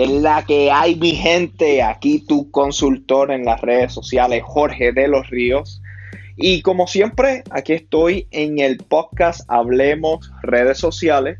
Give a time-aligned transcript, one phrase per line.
[0.00, 1.82] que es la que hay, mi gente.
[1.82, 5.82] Aquí tu consultor en las redes sociales, Jorge de los Ríos.
[6.38, 11.38] Y como siempre, aquí estoy en el podcast Hablemos Redes Sociales,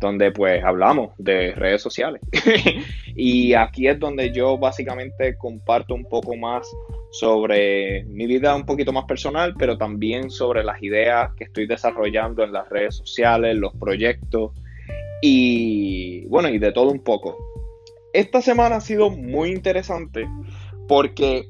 [0.00, 2.20] donde pues hablamos de redes sociales.
[3.14, 6.66] y aquí es donde yo básicamente comparto un poco más
[7.12, 12.42] sobre mi vida un poquito más personal, pero también sobre las ideas que estoy desarrollando
[12.42, 14.50] en las redes sociales, los proyectos
[15.22, 17.49] y bueno, y de todo un poco.
[18.12, 20.28] Esta semana ha sido muy interesante
[20.88, 21.48] porque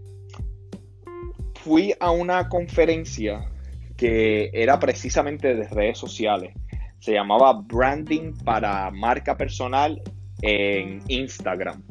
[1.55, 3.51] fui a una conferencia
[3.97, 6.55] que era precisamente de redes sociales.
[6.99, 10.03] Se llamaba Branding para marca personal
[10.43, 11.83] en Instagram.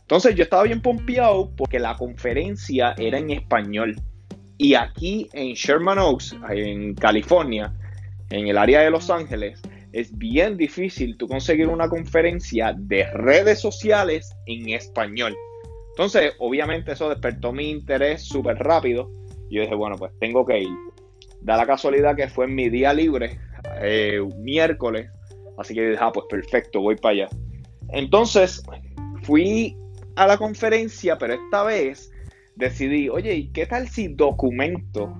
[0.00, 4.00] Entonces yo estaba bien pompeado porque la conferencia era en español.
[4.56, 7.72] Y aquí en Sherman Oaks, en California,
[8.30, 9.60] en el área de Los Ángeles,
[9.92, 15.36] es bien difícil tú conseguir una conferencia de redes sociales en español.
[15.90, 19.10] Entonces, obviamente eso despertó mi interés súper rápido.
[19.50, 20.68] Yo dije, bueno, pues tengo que ir.
[21.40, 23.38] Da la casualidad que fue en mi día libre,
[23.80, 25.10] eh, miércoles.
[25.56, 27.28] Así que dije, ah, pues perfecto, voy para allá.
[27.90, 28.62] Entonces,
[29.22, 29.76] fui
[30.16, 32.12] a la conferencia, pero esta vez
[32.56, 35.16] decidí, oye, ¿y qué tal si documento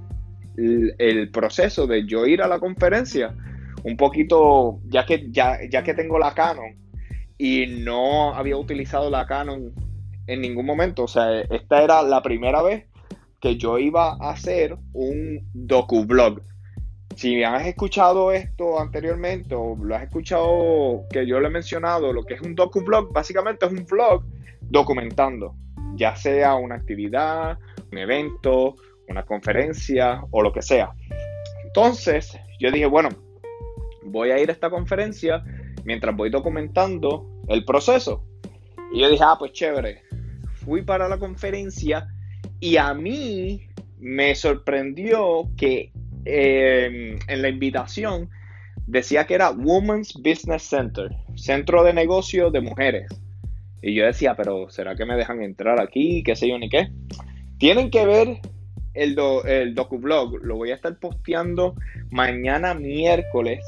[0.56, 3.34] el, proceso de yo ir a la conferencia?
[3.84, 6.76] Un poquito, ya que, ya, ya que tengo la Canon
[7.38, 9.72] y no había utilizado la Canon
[10.26, 12.86] en ningún momento, o sea, esta era la primera vez
[13.40, 16.42] que yo iba a hacer un docu-blog.
[17.16, 22.24] Si has escuchado esto anteriormente o lo has escuchado que yo lo he mencionado, lo
[22.24, 24.24] que es un docu-blog, básicamente es un blog
[24.60, 25.54] documentando,
[25.94, 27.58] ya sea una actividad,
[27.90, 28.74] un evento,
[29.08, 30.92] una conferencia o lo que sea.
[31.64, 33.08] Entonces, yo dije, bueno,
[34.08, 35.44] voy a ir a esta conferencia
[35.84, 38.24] mientras voy documentando el proceso.
[38.92, 40.02] Y yo dije, ah, pues chévere.
[40.54, 42.08] Fui para la conferencia
[42.60, 43.68] y a mí
[43.98, 45.92] me sorprendió que
[46.24, 48.28] em, en la invitación
[48.86, 53.06] decía que era Women's Business Center, centro de negocio de mujeres.
[53.82, 56.22] Y yo decía, pero ¿será que me dejan entrar aquí?
[56.24, 56.88] ¿Qué sé yo ni qué?
[57.58, 58.40] Tienen que ver
[58.94, 60.42] el, do, el docublog.
[60.42, 61.74] Lo voy a estar posteando
[62.10, 63.64] mañana miércoles.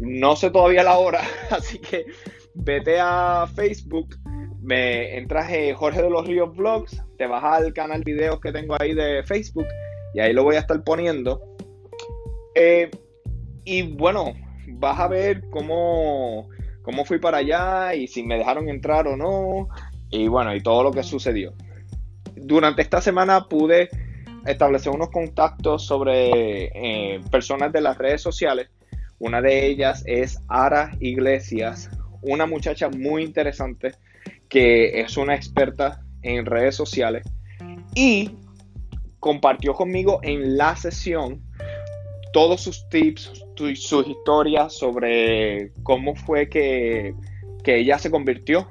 [0.00, 2.06] No sé todavía la hora, así que
[2.54, 4.16] vete a Facebook,
[4.60, 8.76] me entras en Jorge de los Ríos Vlogs, te vas al canal videos que tengo
[8.80, 9.66] ahí de Facebook
[10.14, 11.40] y ahí lo voy a estar poniendo.
[12.54, 12.90] Eh,
[13.64, 14.32] y bueno,
[14.66, 16.48] vas a ver cómo
[16.82, 19.68] cómo fui para allá y si me dejaron entrar o no.
[20.10, 21.52] Y bueno, y todo lo que sucedió.
[22.34, 23.88] Durante esta semana pude
[24.46, 28.70] establecer unos contactos sobre eh, personas de las redes sociales.
[29.20, 31.90] Una de ellas es Ara Iglesias,
[32.22, 33.92] una muchacha muy interesante
[34.48, 37.22] que es una experta en redes sociales
[37.94, 38.30] y
[39.20, 41.42] compartió conmigo en la sesión
[42.32, 43.44] todos sus tips,
[43.74, 47.14] sus historias sobre cómo fue que,
[47.66, 48.68] ella se convirtió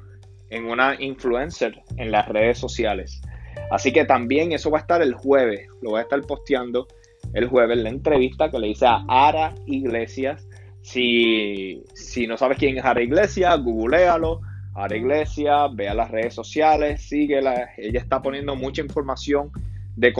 [0.50, 3.22] en una influencer en las redes sociales.
[3.70, 6.88] Así que también eso va a estar el jueves, lo voy a estar posteando
[7.32, 10.46] el jueves, la entrevista que le hice a Ara Iglesias.
[10.82, 14.40] Si, si no sabes quién es Ara Iglesias, googlealo.
[14.74, 17.70] Ara Iglesias, vea las redes sociales, síguela.
[17.76, 19.50] Ella está poniendo mucha información
[19.96, 20.12] de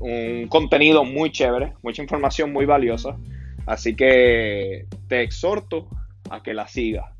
[0.00, 3.16] un contenido muy chévere, mucha información muy valiosa.
[3.66, 5.88] Así que te exhorto
[6.30, 7.10] a que la sigas.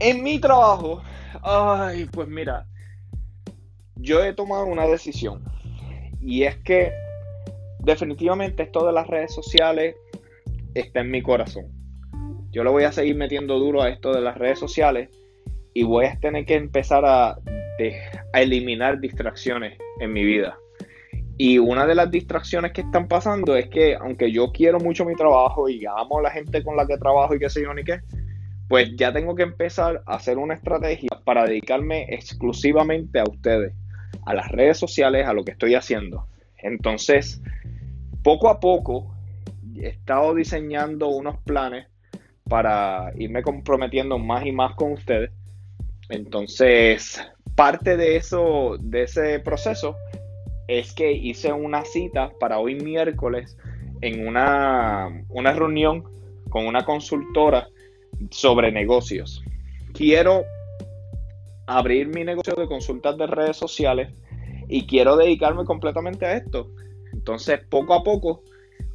[0.00, 1.02] En mi trabajo,
[1.42, 2.66] ay, pues mira,
[3.94, 5.42] yo he tomado una decisión.
[6.20, 6.92] Y es que
[7.84, 9.96] definitivamente esto de las redes sociales
[10.74, 11.66] está en mi corazón.
[12.50, 15.10] Yo le voy a seguir metiendo duro a esto de las redes sociales
[15.72, 17.30] y voy a tener que empezar a,
[18.32, 20.56] a eliminar distracciones en mi vida.
[21.36, 25.16] Y una de las distracciones que están pasando es que, aunque yo quiero mucho mi
[25.16, 27.82] trabajo y amo a la gente con la que trabajo y qué sé yo ni
[27.82, 28.00] qué,
[28.68, 33.74] pues ya tengo que empezar a hacer una estrategia para dedicarme exclusivamente a ustedes,
[34.24, 36.28] a las redes sociales, a lo que estoy haciendo.
[36.58, 37.42] Entonces,
[38.24, 39.14] poco a poco
[39.76, 41.86] he estado diseñando unos planes
[42.48, 45.30] para irme comprometiendo más y más con ustedes.
[46.08, 47.20] Entonces,
[47.54, 49.96] parte de eso, de ese proceso,
[50.68, 53.56] es que hice una cita para hoy miércoles
[54.00, 56.04] en una, una reunión
[56.48, 57.68] con una consultora
[58.30, 59.42] sobre negocios.
[59.92, 60.44] Quiero
[61.66, 64.12] abrir mi negocio de consultas de redes sociales
[64.68, 66.70] y quiero dedicarme completamente a esto.
[67.14, 68.42] Entonces, poco a poco,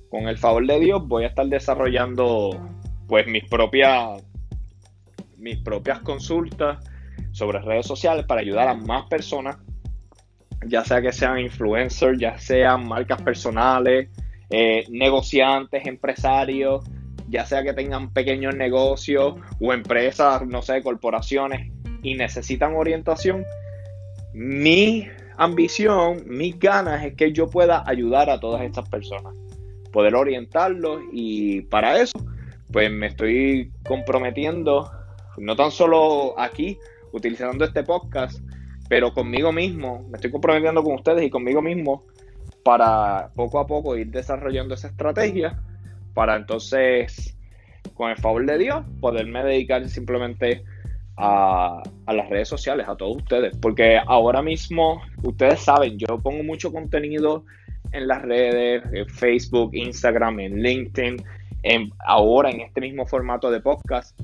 [0.10, 2.60] con el favor de Dios, voy a estar desarrollando
[3.08, 4.22] pues mis propias
[5.38, 6.80] mis propias consultas,
[7.32, 9.58] sobre redes sociales para ayudar a más personas,
[10.66, 14.10] ya sea que sean influencers, ya sean marcas personales,
[14.50, 16.84] eh, negociantes, empresarios,
[17.30, 21.72] ya sea que tengan pequeños negocios o empresas, no sé, corporaciones
[22.02, 23.46] y necesitan orientación.
[24.34, 25.08] Mi
[25.40, 29.34] ambición, mis ganas es que yo pueda ayudar a todas estas personas,
[29.92, 32.20] poder orientarlos y para eso,
[32.72, 34.92] pues me estoy comprometiendo,
[35.38, 36.78] no tan solo aquí,
[37.14, 38.40] utilizando este podcast,
[38.90, 42.04] pero conmigo mismo, me estoy comprometiendo con ustedes y conmigo mismo
[42.64, 45.58] para poco a poco ir desarrollando esa estrategia
[46.14, 47.38] para entonces,
[47.94, 50.66] con el favor de Dios, poderme dedicar simplemente
[51.20, 53.56] a, las redes sociales, a todos ustedes.
[53.62, 57.44] Porque ahora mismo, ustedes saben, yo pongo mucho contenido
[57.92, 61.18] en las redes, en Facebook, Instagram, en LinkedIn,
[61.64, 64.20] en, ahora en este mismo formato de podcast.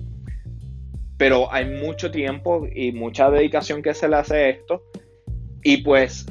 [1.18, 4.83] Pero hay mucho tiempo y mucha dedicación que se le hace a esto.
[5.63, 6.25] Y pues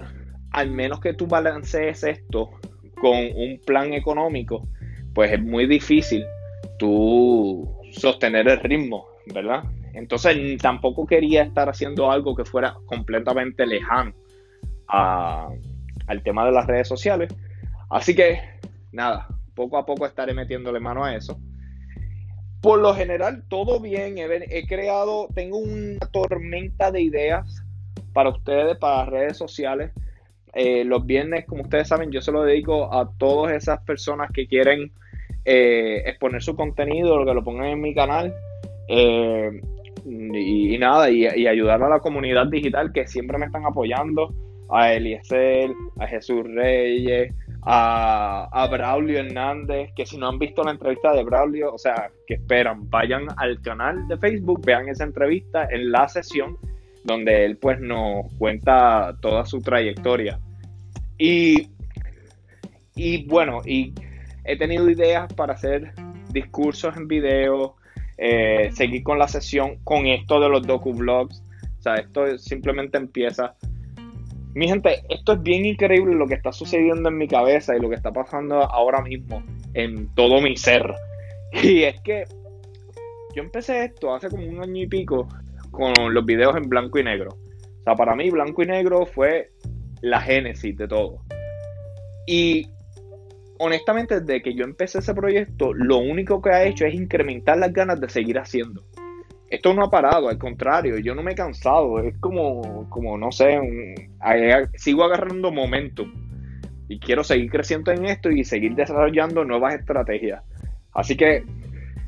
[0.53, 2.51] al menos que tú balancees esto
[3.01, 4.67] con un plan económico,
[5.13, 6.25] pues es muy difícil
[6.79, 9.65] tú sostener el ritmo, ¿verdad?
[9.95, 14.13] Entonces tampoco quería estar haciendo algo que fuera completamente lejano
[14.89, 17.33] al tema de las redes sociales.
[17.91, 18.41] Así que
[18.93, 21.39] nada, poco a poco estaré metiéndole mano a eso.
[22.61, 24.19] Por lo general, todo bien.
[24.19, 27.63] He, he creado, tengo una tormenta de ideas
[28.13, 29.93] para ustedes, para las redes sociales.
[30.55, 34.47] Eh, los viernes, como ustedes saben, yo se lo dedico a todas esas personas que
[34.47, 34.93] quieren
[35.45, 38.33] eh, exponer su contenido, lo que lo pongan en mi canal.
[38.89, 39.61] Eh,
[40.05, 44.35] y, nada, y, ayudar a la comunidad digital que siempre me están apoyando.
[44.71, 45.71] A Eliezer,
[46.01, 51.23] a Jesús Reyes, a, a, Braulio Hernández, que si no han visto la entrevista de
[51.23, 56.09] Braulio, o sea, que esperan, vayan al canal de Facebook, vean esa entrevista en la
[56.09, 56.57] sesión
[57.05, 60.41] donde él pues nos cuenta toda su trayectoria.
[61.19, 61.69] Y,
[62.97, 63.93] y bueno, y
[64.45, 65.93] he tenido ideas para hacer
[66.31, 67.77] discursos en video,
[68.19, 71.43] eh, seguir con la sesión con esto de los docu-vlogs.
[71.79, 73.55] O sea, esto simplemente empieza.
[74.55, 77.89] Mi gente, esto es bien increíble lo que está sucediendo en mi cabeza y lo
[77.89, 79.43] que está pasando ahora mismo
[79.75, 80.95] en todo mi ser.
[81.63, 82.25] Y es que
[83.35, 85.29] yo empecé esto hace como un año y pico
[85.71, 87.31] con los videos en blanco y negro.
[87.31, 89.51] O sea, para mí blanco y negro fue
[90.01, 91.21] la génesis de todo.
[92.27, 92.69] Y
[93.59, 97.73] honestamente, desde que yo empecé ese proyecto, lo único que ha hecho es incrementar las
[97.73, 98.85] ganas de seguir haciendo.
[99.49, 103.31] Esto no ha parado, al contrario, yo no me he cansado, es como, como no
[103.31, 103.61] sé,
[104.77, 106.13] sigo agarrando momentum
[106.89, 110.43] y quiero seguir creciendo en esto y seguir desarrollando nuevas estrategias.
[110.93, 111.45] Así que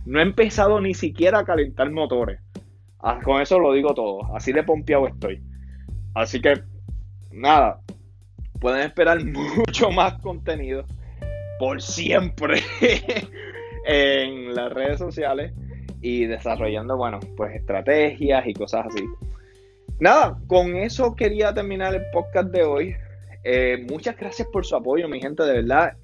[0.04, 2.40] no he empezado ni siquiera a calentar motores.
[3.00, 4.34] Ah, con eso lo digo todo.
[4.34, 5.42] Así de pompeado estoy.
[6.14, 6.62] Así que,
[7.32, 7.80] nada.
[8.60, 10.84] Pueden esperar mucho más contenido.
[11.58, 12.60] Por siempre.
[13.86, 15.52] en las redes sociales.
[16.00, 19.04] Y desarrollando, bueno, pues estrategias y cosas así.
[19.98, 22.96] Nada, con eso quería terminar el podcast de hoy.
[23.44, 25.96] Eh, muchas gracias por su apoyo, mi gente, de verdad.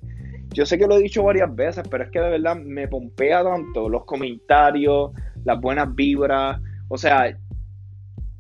[0.54, 3.42] Yo sé que lo he dicho varias veces, pero es que de verdad me pompea
[3.42, 5.12] tanto los comentarios,
[5.44, 7.36] las buenas vibras, o sea,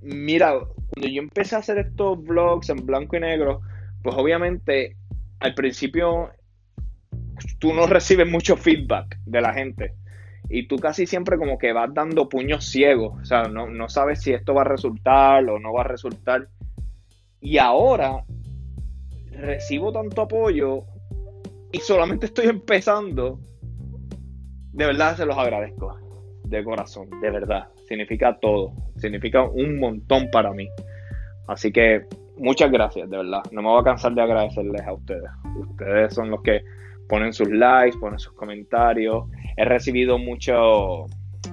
[0.02, 0.52] mira,
[0.90, 3.62] cuando yo empecé a hacer estos vlogs en blanco y negro,
[4.02, 4.96] pues obviamente
[5.40, 6.30] al principio
[7.58, 9.94] tú no recibes mucho feedback de la gente.
[10.48, 13.14] Y tú casi siempre como que vas dando puños ciegos.
[13.20, 16.48] O sea, no, no sabes si esto va a resultar o no va a resultar.
[17.40, 18.24] Y ahora
[19.30, 20.84] recibo tanto apoyo
[21.72, 23.38] y solamente estoy empezando.
[24.72, 25.98] De verdad se los agradezco.
[26.44, 30.66] De corazón, de verdad significa todo, significa un montón para mí.
[31.46, 32.06] Así que
[32.38, 33.42] muchas gracias, de verdad.
[33.50, 35.30] No me voy a cansar de agradecerles a ustedes.
[35.58, 36.62] Ustedes son los que
[37.08, 39.24] ponen sus likes, ponen sus comentarios.
[39.56, 41.10] He recibido muchos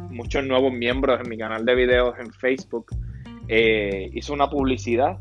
[0.09, 2.87] muchos nuevos miembros en mi canal de videos en Facebook.
[3.47, 5.19] Eh, hice una publicidad,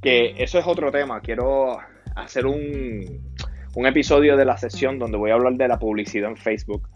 [0.00, 1.20] que eso es otro tema.
[1.20, 1.78] Quiero
[2.16, 3.32] hacer un,
[3.74, 6.88] un episodio de la sesión donde voy a hablar de la publicidad en Facebook.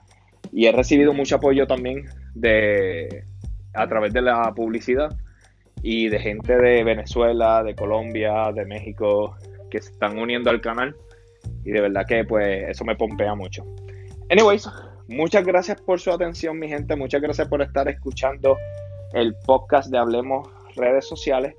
[0.53, 3.25] Y he recibido mucho apoyo también de,
[3.75, 5.17] a través de la publicidad
[5.83, 9.37] y de gente de Venezuela, de Colombia, de México
[9.71, 10.97] que se están uniendo al canal
[11.65, 13.65] y de verdad que pues eso me pompea mucho.
[14.31, 14.69] Anyways,
[15.09, 18.57] muchas gracias por su atención mi gente, muchas gracias por estar escuchando
[19.13, 21.55] el podcast de Hablemos redes sociales.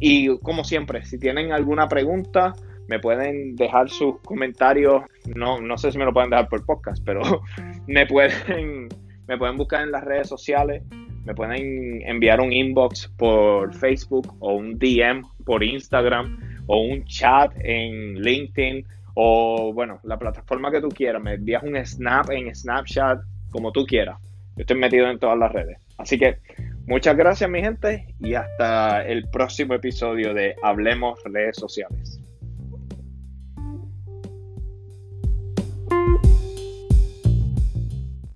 [0.00, 2.54] Y como siempre, si tienen alguna pregunta
[2.88, 5.02] me pueden dejar sus comentarios,
[5.36, 7.20] no, no sé si me lo pueden dejar por podcast, pero
[7.86, 8.88] me pueden,
[9.26, 10.82] me pueden buscar en las redes sociales.
[11.24, 17.52] Me pueden enviar un inbox por Facebook o un DM por Instagram o un chat
[17.58, 18.86] en LinkedIn
[19.20, 21.20] o bueno, la plataforma que tú quieras.
[21.20, 23.18] Me envías un snap en Snapchat,
[23.50, 24.16] como tú quieras.
[24.54, 25.78] Yo estoy metido en todas las redes.
[25.96, 26.38] Así que
[26.86, 32.20] muchas gracias mi gente y hasta el próximo episodio de Hablemos redes sociales.